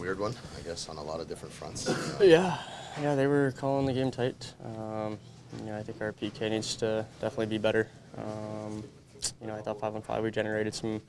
[0.00, 1.88] weird one, I guess, on a lot of different fronts.
[2.20, 2.58] Yeah,
[3.00, 4.54] yeah, they were calling the game tight.
[4.64, 5.18] Um,
[5.58, 7.88] you know, I think our PK needs to definitely be better.
[8.16, 8.82] Um,
[9.40, 11.00] you know, I thought five on five we generated some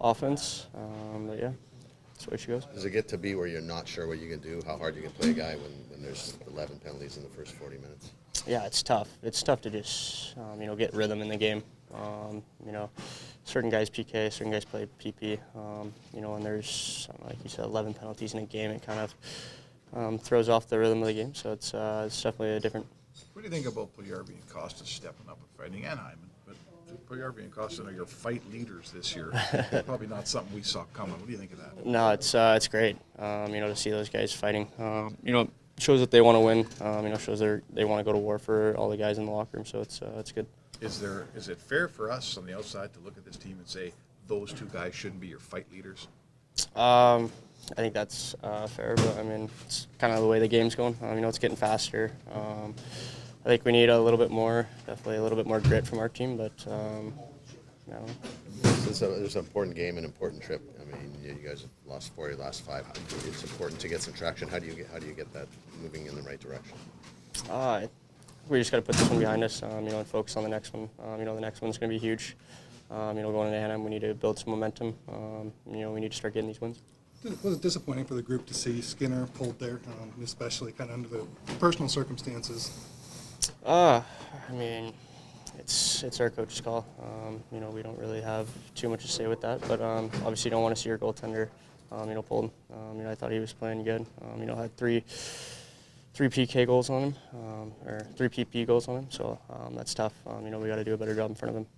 [0.00, 1.50] offense, um, but yeah,
[2.12, 2.64] that's the way she goes.
[2.66, 4.96] Does it get to be where you're not sure what you can do, how hard
[4.96, 8.12] you can play a guy when, when there's 11 penalties in the first 40 minutes?
[8.46, 9.08] Yeah, it's tough.
[9.22, 11.62] It's tough to just um, you know get rhythm in the game.
[11.94, 12.90] Um, you know,
[13.44, 15.38] certain guys PK, certain guys play PP.
[15.56, 18.70] Um, you know, and there's like you said, 11 penalties in a game.
[18.70, 19.14] It kind of
[19.94, 21.34] um, throws off the rhythm of the game.
[21.34, 22.86] So it's uh, it's definitely a different.
[23.32, 26.30] What do you think about Puljujarvi and Kostin stepping up and fighting, and Hyman?
[26.46, 26.56] But
[27.08, 29.32] Puljujarvi and Kostin are your fight leaders this year.
[29.86, 31.14] Probably not something we saw coming.
[31.14, 31.86] What do you think of that?
[31.86, 32.96] No, it's uh, it's great.
[33.18, 34.70] Um, you know, to see those guys fighting.
[34.78, 36.66] Um, you know, shows that they want to win.
[36.80, 39.18] Um, you know, shows they they want to go to war for all the guys
[39.18, 39.66] in the locker room.
[39.66, 40.46] So it's uh, it's good.
[40.80, 43.56] Is there is it fair for us on the outside to look at this team
[43.58, 43.92] and say
[44.26, 46.08] those two guys shouldn't be your fight leaders?
[46.76, 47.30] Um,
[47.72, 50.74] I think that's uh, fair, but I mean, it's kind of the way the game's
[50.74, 50.96] going.
[51.02, 52.12] Um, you know, it's getting faster.
[52.32, 52.74] Um,
[53.44, 55.98] I think we need a little bit more, definitely a little bit more grit from
[55.98, 56.66] our team, but
[57.88, 58.12] I don't know.
[58.88, 60.62] It's, a, it's an important game, an important trip.
[60.80, 62.86] I mean, you you guys have lost four of your last five.
[63.26, 64.48] It's important to get some traction.
[64.48, 65.46] How do you get how do you get that
[65.82, 66.76] moving in the right direction?
[67.50, 67.86] Uh,
[68.48, 70.42] we just got to put this one behind us, um, you know, and focus on
[70.42, 70.88] the next one.
[71.04, 72.36] Um, you know, the next one's going to be huge.
[72.90, 74.94] Um, you know, going into Anaheim, we need to build some momentum.
[75.08, 76.80] Um, you know, we need to start getting these wins.
[77.42, 80.94] Was it disappointing for the group to see Skinner pulled there, um, especially kind of
[80.94, 81.26] under the
[81.58, 82.70] personal circumstances?
[83.66, 84.00] Uh,
[84.48, 84.94] I mean,
[85.58, 86.86] it's it's our coach's call.
[87.02, 90.10] Um, you know, we don't really have too much to say with that, but um,
[90.16, 91.48] obviously, you don't want to see your goaltender,
[91.92, 92.50] um, you know, pulled.
[92.72, 94.06] Um, you know, I thought he was playing good.
[94.22, 95.04] Um, you know, had three
[96.14, 99.06] three PK goals on him, um, or three PP goals on him.
[99.10, 99.38] So
[99.72, 100.14] that's tough.
[100.42, 101.77] You know, we got to do a better job in front of him.